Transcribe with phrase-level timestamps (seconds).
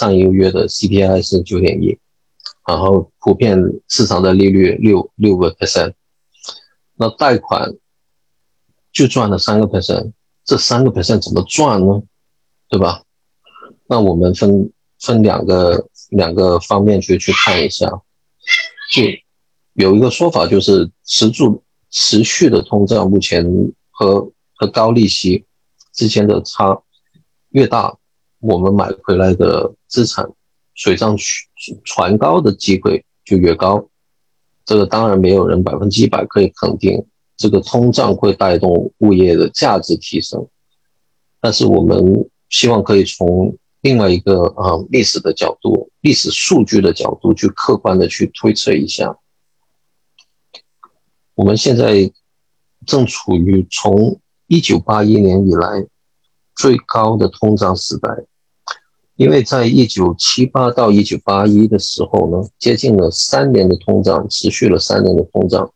[0.00, 1.98] 上一个月的 CPI 是九点一，
[2.66, 5.92] 然后普遍市场的利率六六个 percent，
[6.96, 7.76] 那贷款
[8.90, 12.02] 就赚了三个 percent，这三个 percent 怎么赚呢？
[12.70, 13.02] 对吧？
[13.86, 17.86] 那我们分分两个两个方面去去看一下，
[18.94, 19.02] 就
[19.74, 23.44] 有一个说法就是持住持续的通胀，目前
[23.90, 25.44] 和和高利息
[25.92, 26.80] 之间的差
[27.50, 27.98] 越大，
[28.40, 30.28] 我们买回来的资产
[30.74, 31.16] 水涨
[31.84, 33.88] 船高的机会就越高。
[34.64, 40.46] 这个当然没有人百分之一百可以肯定，这个通胀会带动物业的价值提升，
[41.40, 42.28] 但是我们。
[42.52, 49.16] 希望可以从另外一个啊历史的角度、历史数据的角度去客观的去推测一下，
[51.36, 52.10] 我们现在
[52.84, 55.86] 正处于从一九八一年以来
[56.56, 58.10] 最高的通胀时代，
[59.20, 65.70] 因为在一九七八到一九八一的时候呢，接近了三年的通胀，持续了三年的通胀，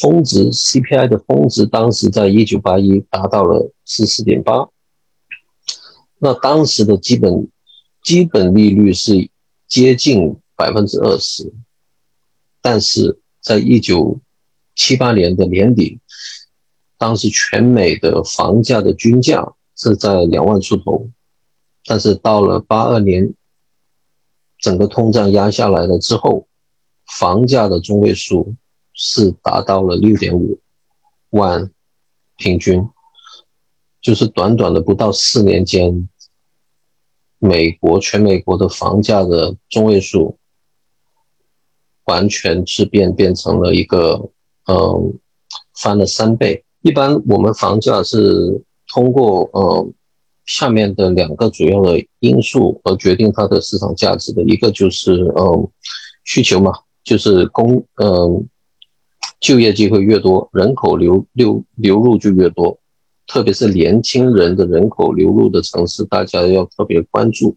[0.00, 4.68] 峰值 CPI 的峰值当时在一九八一达到了十四点八。
[6.18, 7.46] 那当时的基本
[8.02, 9.30] 基本利率是
[9.68, 11.52] 接近百分之二十，
[12.60, 14.18] 但是在一九
[14.74, 16.00] 七八年的年底，
[16.98, 21.08] 当时全美的房价的均价是在两万出头，
[21.86, 23.32] 但是到了八二年，
[24.58, 26.46] 整个通胀压下来了之后，
[27.18, 28.54] 房价的中位数
[28.92, 30.58] 是达到了六点五
[31.30, 31.70] 万
[32.36, 32.88] 平均。
[34.00, 36.08] 就是短短的不到四年间，
[37.38, 40.38] 美国全美国的房价的中位数
[42.04, 44.30] 完全是变变成了一个，
[44.66, 45.18] 嗯，
[45.74, 46.64] 翻了三倍。
[46.82, 49.92] 一般我们房价是通过嗯
[50.46, 55.68] 下面的两个主要的因素而决定它的市场价值的，一个就是嗯
[56.24, 56.72] 需求嘛，
[57.04, 58.48] 就是供嗯
[59.40, 62.78] 就业机会越多，人口流流流入就越多。
[63.26, 67.56] 特别是年轻人的人口流入的城市，大家要特别关注，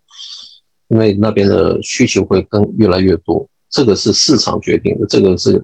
[0.88, 3.48] 因为那边的需求会更越来越多。
[3.70, 5.64] 这个是市场决定的，这个是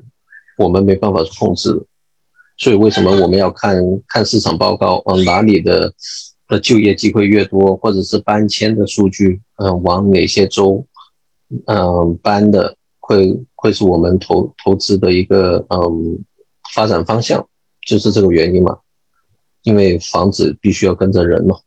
[0.60, 1.84] 我们没办法控制的。
[2.58, 5.02] 所以为什么我们要看看市场报告？
[5.06, 5.92] 往哪里的
[6.48, 9.42] 的就业机会越多，或者是搬迁的数据？
[9.58, 10.86] 嗯，往哪些州
[11.66, 16.24] 嗯搬的会会是我们投投资的一个嗯
[16.74, 17.48] 发展方向？
[17.88, 18.78] 就是这个原因嘛。
[19.64, 21.58] 因为房子必须要跟着人嘛，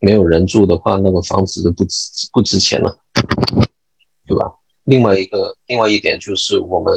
[0.00, 2.98] 没有人住的话，那个房子就不值不值钱了，
[4.26, 4.52] 对吧？
[4.82, 6.92] 另外一个，另外一点就是我们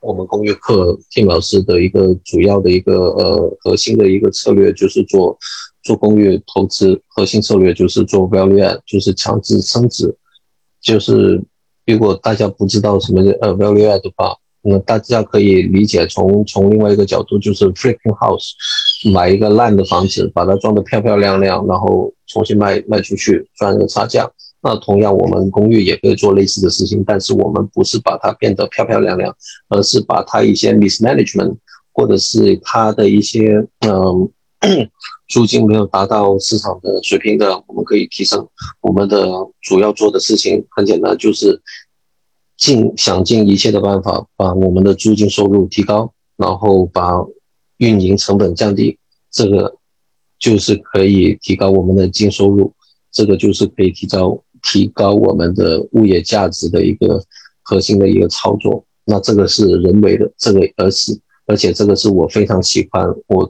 [0.00, 5.36] 我们公寓课听老师的一个主要的一个呃核心的一个策略就是做
[5.88, 10.14] 做公寓投资，核心策略就是做 value add，就是强制升值。
[10.82, 11.42] 就是
[11.86, 18.50] 如果大家不知道什么呃 value add 的话，那大家可以理解从从另外一个角度就是 freaking house。
[19.14, 24.28] 买一个烂的房子，把它装得漂漂亮亮，然后重新卖卖出去赚一个差价。
[24.60, 29.32] 那同样，我们公寓也可以做类似的事情，但是我们不是把它变得漂漂亮亮，
[29.68, 31.56] 而是把它一些 mismanagement
[31.92, 34.28] 或者是它的一些嗯
[35.28, 38.48] 租金没有达到市场的水平的，我们可以提升。
[38.80, 39.28] 我们的
[39.60, 41.60] 主要做的事情很简单，就是
[42.56, 47.24] 尽想尽一切的办法把我们的租金收入提高，然后把。
[47.80, 48.98] 运营成本降低，
[49.30, 49.76] 这个
[50.36, 52.74] 就是可以提高我们的净收入，
[53.12, 57.22] 这个就是可以提高提高我们的物业价值的一个
[57.62, 58.84] 核心的一个操作。
[59.04, 63.48] 那这个是人为的，这个而是而且这个是我非常喜欢我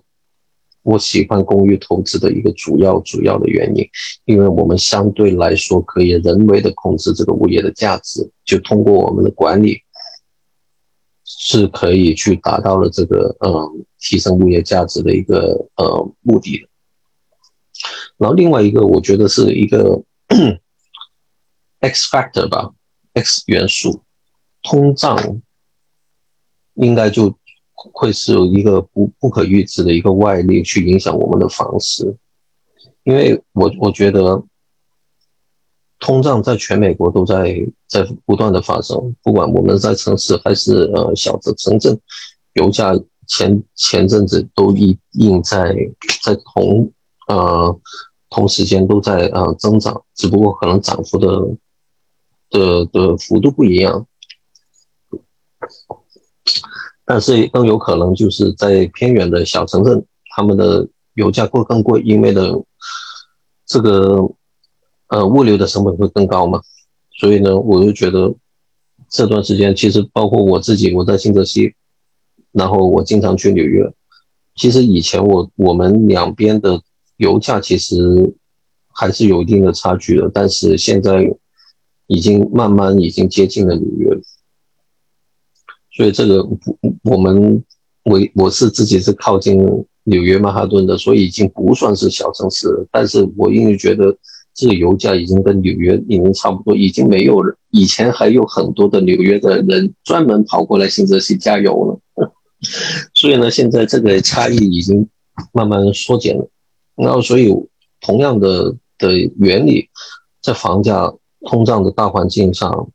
[0.89, 3.87] 我喜欢公寓投资的一个主要主要的原因，
[4.25, 9.83] 因为我们相对来说可以人为的控制这个物业的价值，就通过我们的管理。
[11.31, 16.67] 是可以去达到了这个嗯提升物业价值的一个呃目的。
[18.17, 20.03] 然后另外一个我觉得是一个
[21.81, 22.73] X factor 吧
[23.13, 24.03] ，X 元素，
[24.63, 25.43] 通胀
[26.75, 27.39] 应该就
[27.93, 32.17] 会是有一个不不可预知的一个外力去影响我们的房市，
[33.05, 34.43] 因为我我觉得。
[36.01, 37.57] 通胀在全美国都在
[37.89, 41.99] 在不断的发生，不管我们在城市还是呃小的城镇，
[42.53, 42.93] 油价
[43.27, 45.75] 前前阵子都一应在
[46.23, 46.89] 在同
[47.27, 47.81] 呃
[48.31, 51.29] 同时间都在呃增长，只不过可能涨幅的
[52.51, 54.07] 的的幅度不一样，
[57.09, 60.05] 但是更有可能就是在偏远的小城镇，
[60.37, 62.53] 他们的油价会更贵，因为的
[63.67, 64.31] 这个。
[65.11, 66.61] 呃，物流的成本会更高嘛，
[67.19, 68.35] 所以呢，我就觉得
[69.09, 71.73] 这段时间其实包括我自己，我在新泽西，
[72.53, 73.91] 然后我经常去纽约，
[74.55, 76.79] 其实以前我我们两边的
[77.17, 78.35] 油价其实
[78.93, 81.35] 还是有一定的差距的，但是现在
[82.07, 84.08] 已经慢慢已经接近了纽约，
[85.99, 86.47] 所以这个
[87.03, 87.61] 我们
[88.05, 89.59] 我我是自己是靠近
[90.05, 94.17] 纽约曼哈顿的，所以已经不算是小城市了，但是我因为觉得。
[94.55, 97.57] 这个油价已经跟纽约已经差不多，已经没有了。
[97.71, 101.73] 以前还有很多的纽约的人专门跑过来新泽西加油
[102.17, 102.29] 了，
[103.15, 105.09] 所以呢，现在这个差异已经
[105.53, 106.51] 慢慢缩减了。
[106.97, 107.55] 然后，所以
[108.01, 109.89] 同样的的原理，
[110.43, 112.91] 在房价通胀的大环境上，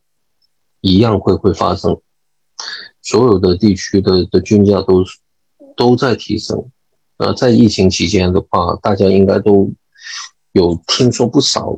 [0.82, 1.98] 一样会会发生。
[3.04, 5.04] 所有的地区的的均价都
[5.76, 6.68] 都在提升。
[7.18, 9.72] 呃，在疫情期间的话，大家应该都。
[10.52, 11.76] 有听说不少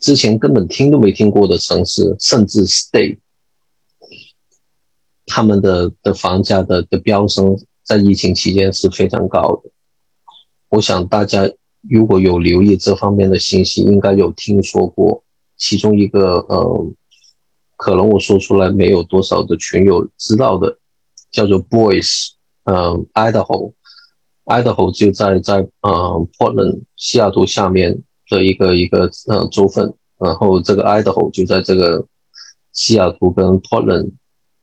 [0.00, 3.18] 之前根本听都没听过的城市，甚至 state，
[5.26, 7.54] 他们的的房价的的飙升，
[7.84, 9.70] 在疫情期间是非常高的。
[10.70, 11.46] 我想大家
[11.82, 15.22] 如果有留意这方面的信息，应该有听说过。
[15.58, 16.86] 其中一个，呃，
[17.76, 20.76] 可能我说出来没有多少的群友知道的，
[21.30, 22.30] 叫做 Boise，
[22.64, 28.02] 嗯，Idaho，Idaho 就在在呃 Portland 西雅图下面。
[28.28, 32.04] 的一个一个呃州份，然后这个 Idaho 就在这个
[32.72, 34.10] 西雅图跟 Portland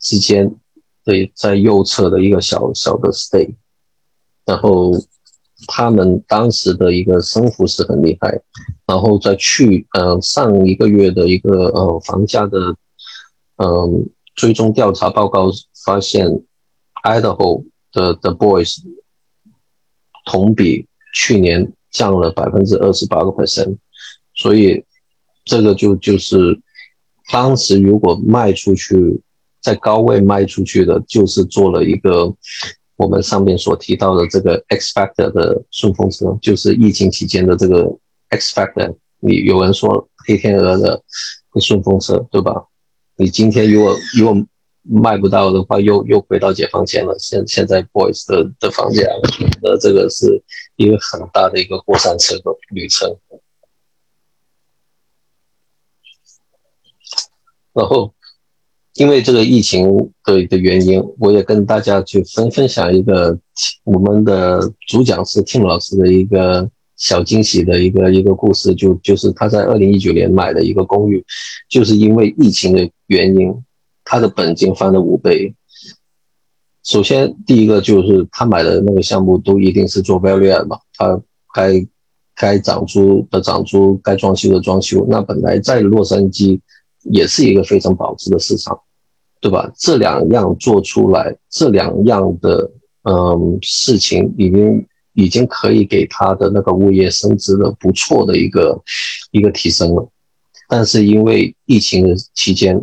[0.01, 0.54] 之间
[1.06, 3.56] 的在右侧的一个小小的 state，
[4.45, 4.92] 然后
[5.66, 8.38] 他们当时的一个升幅是很厉害，
[8.86, 12.75] 然后在去呃上一个月的一个呃房价的
[13.63, 15.50] 嗯追踪调查报告
[15.86, 16.27] 发现
[17.04, 18.77] ，Idaho 的的 boys
[20.25, 21.71] 同比去年。
[21.94, 23.77] 降了百分之二十八个 percent，
[24.33, 24.83] 所以
[25.45, 26.60] 这个就就是
[27.31, 29.21] 当时如果卖出去
[29.62, 32.33] 在高位卖出去的，就是做了一个
[32.95, 37.88] 我们上面所提到的这个 X factor 的顺风车，就是疫情期间的这个
[38.30, 38.95] X factor。
[39.19, 41.00] 你有人说黑天鹅的
[41.62, 42.56] 顺风车，对吧？
[43.23, 44.45] 你今天如果如果
[44.81, 47.15] 卖不到的话，又又回到解放前了。
[47.17, 49.07] 现现在 boys 的的房价，
[49.61, 50.43] 呃，这个是
[50.75, 53.15] 一个很大的一个过山车的旅程。
[57.71, 58.13] 然后，
[58.95, 59.87] 因为这个疫情
[60.25, 63.39] 的的原因，我也跟大家去分分享一个
[63.85, 64.59] 我们的
[64.89, 71.24] 主讲师 Tim 老师的一个小惊喜的一个一个故事，就就是他在二零一九年买的一个公寓，
[71.69, 73.54] 就是因为疫情的原因。
[74.06, 75.56] 他的本金翻了五倍。
[76.84, 81.18] 首先，第一个就是他买的那个项目都一定是做 value 嘛，他
[81.54, 81.88] 该
[82.36, 85.07] 该涨租的涨租，该装修的装修。
[85.10, 86.60] 那本来在洛杉矶
[87.04, 88.78] 也是一个非常保值的市场，
[89.40, 89.72] 对吧？
[89.78, 92.69] 这两样做出来，这两样的
[93.04, 98.81] 嗯事情已经已经可以给他的那个物业升值了不错的一个
[99.31, 100.10] 一个提升了。
[100.68, 102.81] 但是因为疫情的期间，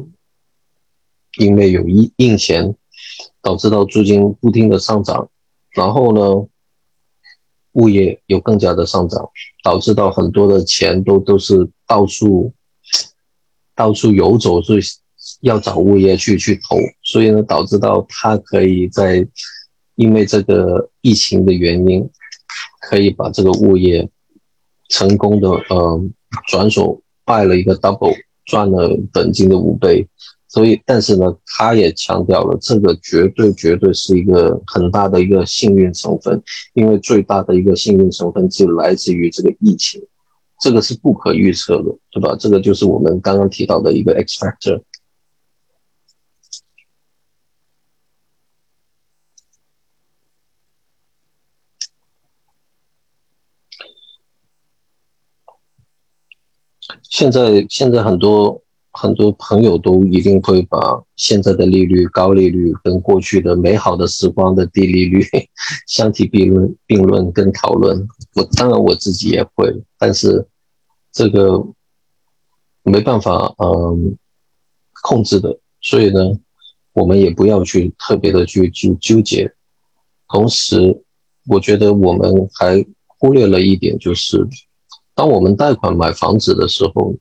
[1.38, 2.74] 因为有印印钱，
[3.42, 5.28] 导致到租金不停的上涨，
[5.70, 6.46] 然后呢，
[7.72, 9.28] 物业又更加的上涨，
[9.64, 12.52] 导致到很多的钱都都是到处
[13.74, 14.82] 到处游走，所以
[15.40, 19.26] 要找物业去去投，所以呢，导致到他可以在
[19.96, 22.08] 因为这个疫情的原因，
[22.90, 24.10] 可以把这个物业
[24.88, 26.02] 成功的呃
[26.48, 30.04] 转手卖了一个 double，赚了本金的五倍。
[30.48, 36.42] 所以，但是呢，他也强调了，这个绝对绝对是一个很大的一个幸运成分，
[36.74, 40.02] 因为最大的一个幸运成分就来自于这个疫情，
[40.60, 42.34] 这个是不可预测的，对吧？
[42.36, 44.82] 这个就是我们刚刚提到的一个 X factor。
[57.02, 58.62] 现在，现在很多。
[58.92, 65.24] 很多朋友都一定会把现在的利率高利率跟过去的美好的时光的低利率
[65.86, 68.04] 相提并论并论跟讨论。
[68.34, 70.44] 我当然我自己也会，但是
[71.12, 71.64] 这个
[72.82, 74.18] 没办法嗯
[75.04, 76.20] 控制的，所以呢，
[76.92, 79.54] 我们也不要去特别的去去纠结。
[80.28, 81.00] 同时，
[81.46, 84.44] 我觉得我们还忽略了一点，就是
[85.20, 87.14] 当我们贷款买房子的时候。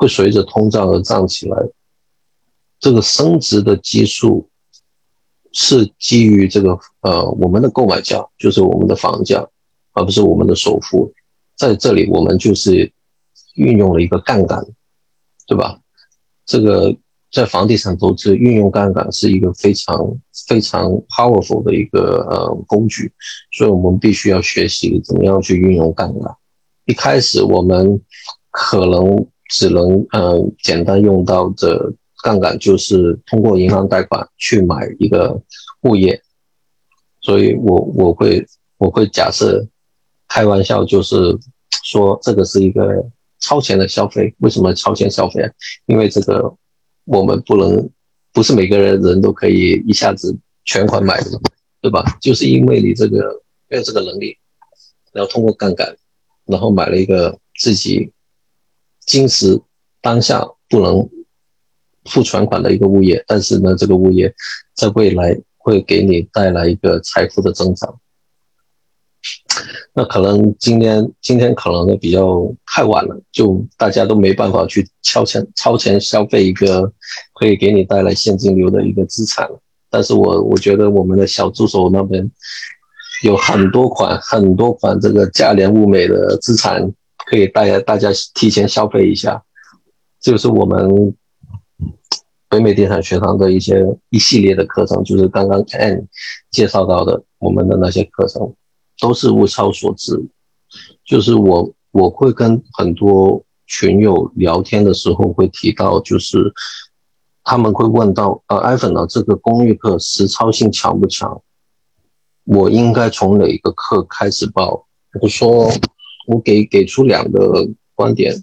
[0.00, 1.56] 会随着通胀而涨起来，
[2.78, 4.48] 这个升值的基数
[5.52, 9.44] 是基于这个呃我们的购买价，就是我们的房价，
[9.94, 11.12] 而不是我们的首付。
[11.56, 12.92] 在这里，我们就是
[13.56, 14.64] 运用了一个杠杆，
[15.48, 15.80] 对吧？
[16.46, 16.96] 这个
[17.32, 23.12] 在房地产投资运用杠杆是一个非常非常 powerful 的一个呃工具，
[23.50, 26.32] 所以我们必须要学习怎么样去运用杠杆。
[26.88, 28.00] 一开始我们
[28.50, 31.92] 可能只能呃简单用到的
[32.24, 35.40] 杠杆就是通过银行贷款去买一个
[35.82, 36.20] 物业，
[37.20, 38.44] 所以我我会
[38.78, 39.64] 我会假设
[40.26, 41.38] 开玩笑就是
[41.84, 42.82] 说这个是一个。
[43.40, 45.50] 超前的消费，为什么超前消费啊？
[45.86, 46.52] 因为这个
[47.04, 47.88] 我们不能，
[48.32, 51.40] 不是每个人人都可以一下子全款买的，
[51.80, 52.02] 对吧？
[52.20, 54.36] 就是因为你这个没有这个能力，
[55.12, 55.96] 然后通过杠杆，
[56.48, 58.12] 然后买了一个自己
[59.06, 59.60] 今时
[60.00, 61.08] 当下不能
[62.06, 64.34] 付全款的一个物业，但是呢，这个物业
[64.74, 68.00] 在未来会给你带来一个财富的增长。
[69.92, 76.90] 那可能今天今天可能呢比较太晚了，就大家都没办法去超前超前消费一个
[77.34, 79.60] 可以给你带来现金流的一个资产了。
[79.90, 82.30] 但是我我觉得我们的小助手那边
[83.22, 86.92] 有很多款很多款这个价廉物美的资产，
[87.26, 89.42] 可以大家大家提前消费一下。
[90.20, 91.14] 就是我们
[92.48, 96.06] 北美地产学堂的一些一系列的课程，就是刚刚 Ann
[96.50, 98.54] 介绍到的我们的那些课程。
[99.00, 100.20] 都是物超所值，
[101.06, 106.52] 就是我我会跟很多群友聊天的时候会提到，就是
[107.44, 111.40] 他们会问到，呃，艾粉呢，这个公寓课实操性强不强？
[112.48, 114.86] 我应该从哪一个课开始报？
[115.20, 115.70] 我说，
[116.26, 118.34] 我给给出两个观点，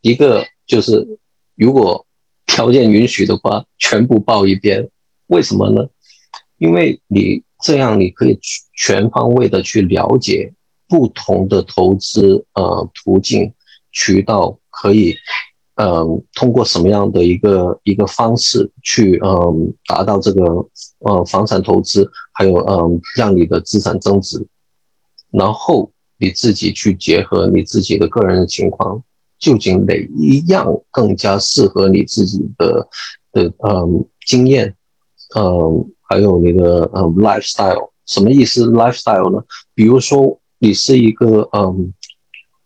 [0.00, 1.18] 一个就是
[1.54, 2.06] 如果
[2.46, 4.88] 条件允许的话，全部报一遍。
[5.26, 5.88] 为什么呢？
[6.58, 7.42] 因为你。
[7.62, 8.40] 这样你可以
[8.72, 10.50] 全方位的去了解
[10.88, 13.52] 不同的投资呃途径
[13.92, 15.14] 渠道，可以
[15.80, 20.42] 嗯通过什么样的一个一个方式去嗯达到这个
[21.00, 24.46] 呃房产投资，还有嗯让你的资产增值，
[25.30, 29.02] 然后你自己去结合你自己的个人的情况，
[29.38, 32.88] 究竟哪一样更加适合你自己的
[33.32, 34.74] 的嗯经验
[35.36, 35.90] 嗯。
[36.10, 39.40] 还有你的嗯，lifestyle 什么意思？lifestyle 呢？
[39.76, 41.94] 比如说你是一个嗯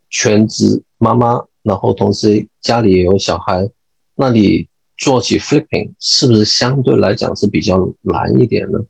[0.09, 3.71] 全职妈妈，然后同时家里也有小孩，
[4.17, 4.67] 那你
[4.97, 8.81] 做起 flipping 是不是相对来讲是比较难一点呢？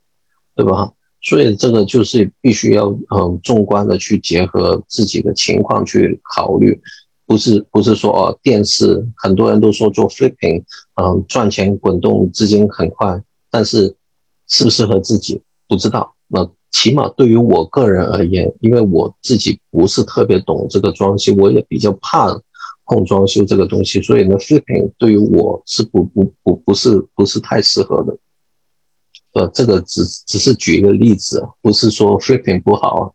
[0.54, 0.90] 对吧？
[1.20, 6.80] 所以这个就是必须要嗯纵观的去结合自己的情况去考虑，
[7.26, 10.62] 不是不是说哦电视很多人都说做 flipping
[10.94, 13.94] 嗯赚钱滚动资金很快，但是。
[14.46, 16.14] 适不适合自己不知道。
[16.28, 22.28] 那起码对于我个人而言，因为我自己不是特别懂这个装修，我也比较怕
[22.86, 28.16] 碰装修这个东西，所以呢，flipping 对于我是不不不不是不是太适合的。
[29.32, 33.12] 呃，这个只只是举一个例子，不是说 flipping 不好。